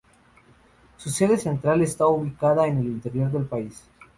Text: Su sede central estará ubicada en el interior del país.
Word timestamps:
Su 0.97 1.11
sede 1.11 1.37
central 1.37 1.83
estará 1.83 2.07
ubicada 2.07 2.65
en 2.65 2.79
el 2.79 2.87
interior 2.87 3.31
del 3.31 3.45
país. 3.45 3.83